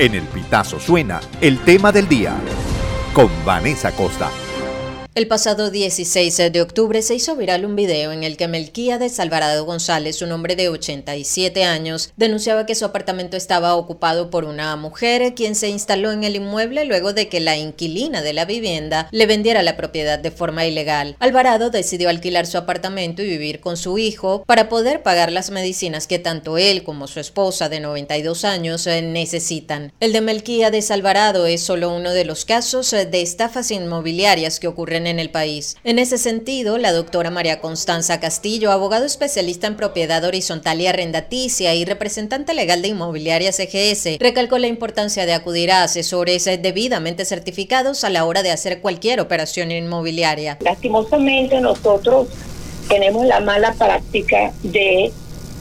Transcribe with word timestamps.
En 0.00 0.14
el 0.14 0.22
Pitazo 0.22 0.80
suena 0.80 1.20
el 1.42 1.58
tema 1.58 1.92
del 1.92 2.08
día 2.08 2.32
con 3.12 3.28
Vanessa 3.44 3.92
Costa. 3.92 4.30
El 5.16 5.26
pasado 5.26 5.72
16 5.72 6.52
de 6.52 6.62
octubre 6.62 7.02
se 7.02 7.16
hizo 7.16 7.34
viral 7.34 7.64
un 7.64 7.74
video 7.74 8.12
en 8.12 8.22
el 8.22 8.36
que 8.36 8.46
Melquía 8.46 9.00
Alvarado 9.18 9.64
González, 9.64 10.22
un 10.22 10.30
hombre 10.30 10.54
de 10.54 10.68
87 10.68 11.64
años, 11.64 12.12
denunciaba 12.16 12.64
que 12.64 12.76
su 12.76 12.84
apartamento 12.84 13.36
estaba 13.36 13.74
ocupado 13.74 14.30
por 14.30 14.44
una 14.44 14.76
mujer 14.76 15.34
quien 15.34 15.56
se 15.56 15.68
instaló 15.68 16.12
en 16.12 16.22
el 16.22 16.36
inmueble 16.36 16.84
luego 16.84 17.12
de 17.12 17.28
que 17.28 17.40
la 17.40 17.56
inquilina 17.56 18.22
de 18.22 18.32
la 18.32 18.44
vivienda 18.44 19.08
le 19.10 19.26
vendiera 19.26 19.64
la 19.64 19.76
propiedad 19.76 20.20
de 20.20 20.30
forma 20.30 20.64
ilegal. 20.64 21.16
Alvarado 21.18 21.70
decidió 21.70 22.08
alquilar 22.08 22.46
su 22.46 22.56
apartamento 22.56 23.20
y 23.20 23.28
vivir 23.28 23.58
con 23.58 23.76
su 23.76 23.98
hijo 23.98 24.44
para 24.46 24.68
poder 24.68 25.02
pagar 25.02 25.32
las 25.32 25.50
medicinas 25.50 26.06
que 26.06 26.20
tanto 26.20 26.56
él 26.56 26.84
como 26.84 27.08
su 27.08 27.18
esposa 27.18 27.68
de 27.68 27.80
92 27.80 28.44
años 28.44 28.86
eh, 28.86 29.02
necesitan. 29.02 29.92
El 29.98 30.12
de 30.12 30.20
Melquía 30.20 30.70
Alvarado 30.90 31.46
es 31.46 31.62
solo 31.62 31.92
uno 31.92 32.12
de 32.12 32.24
los 32.24 32.44
casos 32.44 32.92
eh, 32.92 33.06
de 33.06 33.22
estafas 33.22 33.72
inmobiliarias 33.72 34.60
que 34.60 34.68
ocurren 34.68 34.99
en 35.06 35.18
el 35.18 35.30
país. 35.30 35.76
En 35.84 35.98
ese 35.98 36.18
sentido, 36.18 36.78
la 36.78 36.92
doctora 36.92 37.30
María 37.30 37.60
Constanza 37.60 38.20
Castillo, 38.20 38.70
abogado 38.70 39.04
especialista 39.04 39.66
en 39.66 39.76
propiedad 39.76 40.24
horizontal 40.24 40.80
y 40.80 40.86
arrendaticia 40.86 41.74
y 41.74 41.84
representante 41.84 42.54
legal 42.54 42.82
de 42.82 42.88
Inmobiliaria 42.88 43.52
CGS, 43.52 44.18
recalcó 44.18 44.58
la 44.58 44.66
importancia 44.66 45.26
de 45.26 45.32
acudir 45.32 45.70
a 45.70 45.82
asesores 45.82 46.44
debidamente 46.44 47.24
certificados 47.24 48.04
a 48.04 48.10
la 48.10 48.24
hora 48.24 48.42
de 48.42 48.50
hacer 48.50 48.80
cualquier 48.80 49.20
operación 49.20 49.70
inmobiliaria. 49.70 50.58
Lastimosamente 50.60 51.60
nosotros 51.60 52.28
tenemos 52.88 53.26
la 53.26 53.40
mala 53.40 53.72
práctica 53.74 54.52
de 54.62 55.12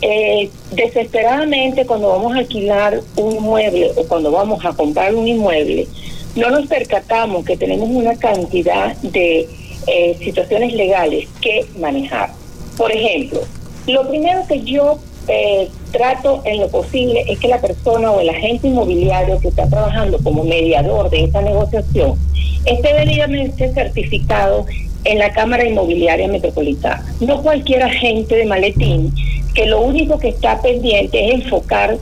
eh, 0.01 0.49
desesperadamente 0.71 1.85
cuando 1.85 2.07
vamos 2.09 2.33
a 2.33 2.39
alquilar 2.39 3.01
un 3.17 3.35
inmueble 3.35 3.91
o 3.95 4.03
cuando 4.05 4.31
vamos 4.31 4.63
a 4.65 4.73
comprar 4.73 5.13
un 5.13 5.27
inmueble, 5.27 5.87
no 6.35 6.49
nos 6.49 6.67
percatamos 6.67 7.45
que 7.45 7.57
tenemos 7.57 7.89
una 7.89 8.15
cantidad 8.15 8.95
de 8.97 9.47
eh, 9.87 10.17
situaciones 10.19 10.73
legales 10.73 11.27
que 11.41 11.65
manejar. 11.77 12.31
Por 12.77 12.91
ejemplo, 12.91 13.41
lo 13.87 14.07
primero 14.09 14.45
que 14.47 14.61
yo 14.61 14.99
eh, 15.27 15.69
trato 15.91 16.41
en 16.45 16.59
lo 16.59 16.69
posible 16.69 17.23
es 17.27 17.39
que 17.39 17.47
la 17.47 17.61
persona 17.61 18.11
o 18.11 18.19
el 18.19 18.29
agente 18.29 18.67
inmobiliario 18.67 19.39
que 19.39 19.49
está 19.49 19.67
trabajando 19.67 20.19
como 20.19 20.43
mediador 20.43 21.09
de 21.09 21.25
esta 21.25 21.41
negociación 21.41 22.17
esté 22.65 22.93
debidamente 22.93 23.71
certificado 23.73 24.65
en 25.03 25.17
la 25.19 25.31
Cámara 25.31 25.65
Inmobiliaria 25.65 26.27
Metropolitana. 26.27 27.05
No 27.19 27.41
cualquier 27.41 27.83
agente 27.83 28.35
de 28.35 28.45
maletín 28.45 29.13
que 29.53 29.65
lo 29.65 29.81
único 29.81 30.19
que 30.19 30.29
está 30.29 30.61
pendiente 30.61 31.27
es 31.27 31.35
enfocar 31.35 31.97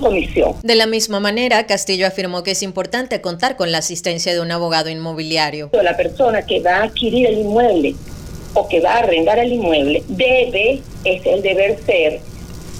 comisión. 0.00 0.54
De 0.62 0.74
la 0.74 0.86
misma 0.86 1.20
manera, 1.20 1.66
Castillo 1.66 2.06
afirmó 2.06 2.42
que 2.42 2.52
es 2.52 2.62
importante 2.62 3.20
contar 3.20 3.56
con 3.56 3.72
la 3.72 3.78
asistencia 3.78 4.32
de 4.32 4.40
un 4.40 4.52
abogado 4.52 4.88
inmobiliario. 4.90 5.70
La 5.72 5.96
persona 5.96 6.42
que 6.42 6.60
va 6.60 6.76
a 6.76 6.82
adquirir 6.84 7.26
el 7.26 7.38
inmueble 7.38 7.94
o 8.54 8.68
que 8.68 8.80
va 8.80 8.94
a 8.94 8.98
arrendar 8.98 9.38
el 9.38 9.52
inmueble 9.52 10.02
debe, 10.08 10.80
es 11.04 11.24
el 11.26 11.42
deber 11.42 11.78
ser, 11.84 12.20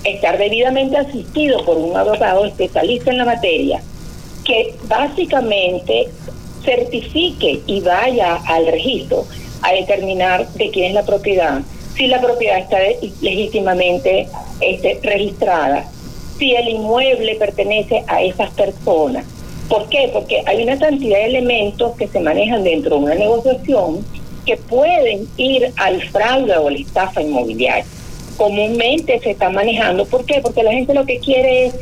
estar 0.04 0.38
debidamente 0.38 0.96
asistido 0.96 1.64
por 1.64 1.76
un 1.76 1.96
abogado 1.96 2.44
especialista 2.44 3.10
en 3.10 3.18
la 3.18 3.24
materia 3.24 3.82
que 4.44 4.74
básicamente 4.84 6.08
certifique 6.64 7.60
y 7.66 7.80
vaya 7.80 8.36
al 8.46 8.66
registro 8.66 9.26
a 9.62 9.72
determinar 9.72 10.48
de 10.54 10.70
quién 10.70 10.86
es 10.86 10.94
la 10.94 11.04
propiedad, 11.04 11.60
si 11.94 12.06
la 12.06 12.20
propiedad 12.20 12.58
está 12.58 12.78
legítimamente 13.20 14.26
este, 14.60 14.98
registrada 15.02 15.86
si 16.40 16.56
el 16.56 16.68
inmueble 16.70 17.36
pertenece 17.36 18.02
a 18.08 18.22
esas 18.22 18.50
personas. 18.52 19.24
¿Por 19.68 19.88
qué? 19.88 20.10
Porque 20.12 20.42
hay 20.46 20.62
una 20.64 20.76
cantidad 20.78 21.18
de 21.18 21.26
elementos 21.26 21.94
que 21.96 22.08
se 22.08 22.18
manejan 22.18 22.64
dentro 22.64 22.96
de 22.96 23.04
una 23.04 23.14
negociación 23.14 24.04
que 24.44 24.56
pueden 24.56 25.28
ir 25.36 25.70
al 25.76 26.02
fraude 26.10 26.56
o 26.56 26.70
la 26.70 26.78
estafa 26.78 27.22
inmobiliaria. 27.22 27.84
Comúnmente 28.36 29.20
se 29.20 29.32
está 29.32 29.50
manejando. 29.50 30.06
¿Por 30.06 30.24
qué? 30.24 30.40
Porque 30.40 30.62
la 30.62 30.72
gente 30.72 30.94
lo 30.94 31.04
que 31.04 31.18
quiere 31.18 31.66
es, 31.66 31.74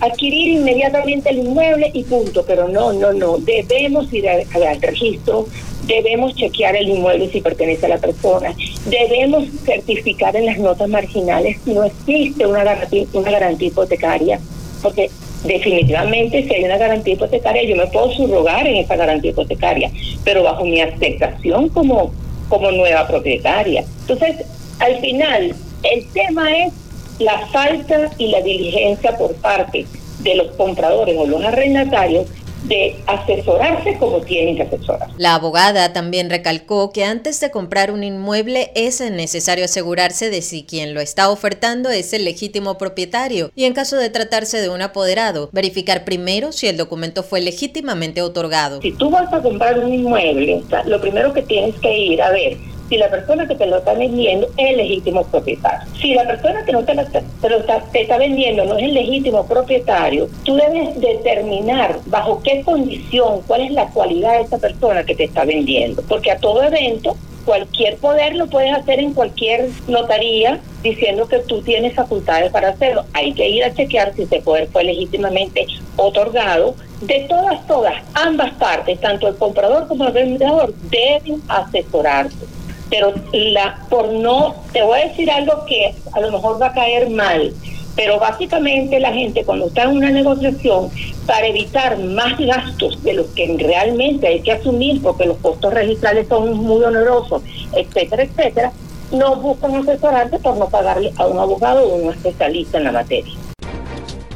adquirir 0.00 0.58
inmediatamente 0.58 1.30
el 1.30 1.38
inmueble 1.38 1.90
y 1.92 2.04
punto. 2.04 2.44
Pero 2.46 2.68
no, 2.68 2.92
no, 2.92 3.12
no. 3.12 3.38
Debemos 3.38 4.12
ir 4.12 4.28
al 4.28 4.80
registro 4.80 5.46
debemos 5.86 6.34
chequear 6.34 6.76
el 6.76 6.88
inmueble 6.88 7.30
si 7.30 7.40
pertenece 7.40 7.86
a 7.86 7.90
la 7.90 7.98
persona, 7.98 8.54
debemos 8.86 9.44
certificar 9.64 10.34
en 10.36 10.46
las 10.46 10.58
notas 10.58 10.88
marginales 10.88 11.58
si 11.64 11.72
no 11.72 11.84
existe 11.84 12.46
una 12.46 12.64
garantía, 12.64 13.06
una 13.12 13.30
garantía 13.30 13.68
hipotecaria, 13.68 14.40
porque 14.82 15.10
definitivamente 15.44 16.42
si 16.42 16.54
hay 16.54 16.64
una 16.64 16.76
garantía 16.76 17.14
hipotecaria 17.14 17.62
yo 17.64 17.76
me 17.76 17.86
puedo 17.86 18.10
subrogar 18.12 18.66
en 18.66 18.76
esa 18.76 18.96
garantía 18.96 19.30
hipotecaria, 19.30 19.90
pero 20.24 20.42
bajo 20.42 20.64
mi 20.64 20.80
aceptación 20.80 21.68
como, 21.68 22.12
como 22.48 22.70
nueva 22.72 23.06
propietaria. 23.06 23.84
Entonces, 24.00 24.44
al 24.80 24.98
final, 24.98 25.54
el 25.82 26.06
tema 26.08 26.56
es 26.56 26.72
la 27.18 27.46
falta 27.48 28.10
y 28.18 28.28
la 28.28 28.40
diligencia 28.40 29.16
por 29.16 29.34
parte 29.36 29.86
de 30.20 30.34
los 30.34 30.48
compradores 30.56 31.16
o 31.18 31.26
los 31.26 31.42
arrendatarios 31.42 32.26
de 32.64 32.96
asesorarse 33.06 33.96
como 33.98 34.20
tienen 34.22 34.56
que 34.56 34.62
asesorar. 34.62 35.08
La 35.18 35.34
abogada 35.34 35.92
también 35.92 36.30
recalcó 36.30 36.90
que 36.92 37.04
antes 37.04 37.38
de 37.40 37.50
comprar 37.50 37.92
un 37.92 38.02
inmueble 38.02 38.72
es 38.74 39.00
necesario 39.00 39.64
asegurarse 39.64 40.30
de 40.30 40.42
si 40.42 40.64
quien 40.64 40.92
lo 40.92 41.00
está 41.00 41.30
ofertando 41.30 41.90
es 41.90 42.12
el 42.12 42.24
legítimo 42.24 42.76
propietario 42.76 43.52
y 43.54 43.64
en 43.64 43.72
caso 43.72 43.96
de 43.96 44.10
tratarse 44.10 44.60
de 44.60 44.68
un 44.68 44.82
apoderado, 44.82 45.48
verificar 45.52 46.04
primero 46.04 46.50
si 46.50 46.66
el 46.66 46.76
documento 46.76 47.22
fue 47.22 47.40
legítimamente 47.40 48.20
otorgado. 48.22 48.82
Si 48.82 48.92
tú 48.92 49.10
vas 49.10 49.32
a 49.32 49.40
comprar 49.40 49.78
un 49.78 49.92
inmueble, 49.92 50.62
lo 50.86 51.00
primero 51.00 51.32
que 51.32 51.42
tienes 51.42 51.76
que 51.76 51.96
ir 51.96 52.20
a 52.20 52.30
ver 52.30 52.56
si 52.88 52.96
la 52.98 53.10
persona 53.10 53.46
que 53.46 53.54
te 53.54 53.66
lo 53.66 53.78
está 53.78 53.94
vendiendo 53.94 54.48
es 54.56 54.76
legítimo 54.76 55.24
propietario. 55.24 55.88
Si 56.00 56.14
la 56.14 56.26
persona 56.26 56.64
que 56.64 56.72
no 56.72 56.84
te, 56.84 56.94
lo 56.94 57.02
está, 57.02 57.80
te 57.92 58.02
está 58.02 58.18
vendiendo 58.18 58.64
no 58.64 58.76
es 58.76 58.84
el 58.84 58.94
legítimo 58.94 59.46
propietario, 59.46 60.28
tú 60.44 60.54
debes 60.54 61.00
determinar 61.00 61.98
bajo 62.06 62.42
qué 62.42 62.62
condición, 62.62 63.42
cuál 63.46 63.62
es 63.62 63.72
la 63.72 63.86
cualidad 63.88 64.38
de 64.38 64.42
esa 64.42 64.58
persona 64.58 65.04
que 65.04 65.14
te 65.14 65.24
está 65.24 65.44
vendiendo. 65.44 66.02
Porque 66.08 66.30
a 66.30 66.38
todo 66.38 66.62
evento, 66.62 67.16
cualquier 67.44 67.96
poder 67.96 68.34
lo 68.36 68.46
puedes 68.48 68.72
hacer 68.72 69.00
en 69.00 69.14
cualquier 69.14 69.68
notaría 69.88 70.60
diciendo 70.82 71.28
que 71.28 71.38
tú 71.40 71.62
tienes 71.62 71.94
facultades 71.94 72.50
para 72.52 72.70
hacerlo. 72.70 73.04
Hay 73.12 73.32
que 73.32 73.48
ir 73.48 73.64
a 73.64 73.74
chequear 73.74 74.14
si 74.14 74.22
ese 74.22 74.40
poder 74.40 74.68
fue 74.68 74.84
legítimamente 74.84 75.66
otorgado. 75.96 76.74
De 77.00 77.26
todas, 77.28 77.66
todas, 77.66 77.94
ambas 78.14 78.54
partes, 78.54 78.98
tanto 79.00 79.28
el 79.28 79.36
comprador 79.36 79.86
como 79.86 80.06
el 80.06 80.12
vendedor, 80.12 80.72
deben 80.90 81.42
asesorarse 81.46 82.55
pero 82.90 83.12
la 83.32 83.78
por 83.88 84.12
no, 84.12 84.54
te 84.72 84.82
voy 84.82 85.00
a 85.00 85.08
decir 85.08 85.30
algo 85.30 85.64
que 85.66 85.94
a 86.12 86.20
lo 86.20 86.30
mejor 86.30 86.60
va 86.60 86.68
a 86.68 86.72
caer 86.72 87.10
mal, 87.10 87.52
pero 87.94 88.18
básicamente 88.18 89.00
la 89.00 89.12
gente 89.12 89.44
cuando 89.44 89.66
está 89.66 89.84
en 89.84 89.96
una 89.96 90.10
negociación, 90.10 90.90
para 91.26 91.46
evitar 91.46 91.98
más 91.98 92.38
gastos 92.38 93.02
de 93.02 93.14
los 93.14 93.26
que 93.28 93.56
realmente 93.58 94.28
hay 94.28 94.40
que 94.40 94.52
asumir, 94.52 95.02
porque 95.02 95.26
los 95.26 95.38
costos 95.38 95.74
registrales 95.74 96.28
son 96.28 96.56
muy 96.56 96.84
onerosos, 96.84 97.42
etcétera, 97.74 98.22
etcétera, 98.22 98.72
no 99.10 99.36
buscan 99.36 99.74
asesorarse 99.74 100.38
por 100.38 100.56
no 100.56 100.68
pagarle 100.68 101.12
a 101.16 101.26
un 101.26 101.38
abogado 101.38 101.84
o 101.84 101.96
un 101.96 102.12
especialista 102.12 102.78
en 102.78 102.84
la 102.84 102.92
materia. 102.92 103.32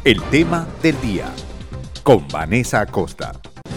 El 0.05 0.23
tema 0.25 0.67
del 0.83 1.01
día 1.01 1.27
con 2.03 2.27
Vanessa 2.29 2.81
Acosta. 2.81 3.33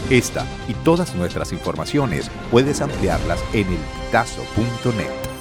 Esta 0.09 0.45
y 0.67 0.73
todas 0.73 1.15
nuestras 1.15 1.51
informaciones 1.51 2.29
puedes 2.51 2.81
ampliarlas 2.81 3.43
en 3.53 3.67
el 3.67 3.79
elpitazo.net. 4.13 5.32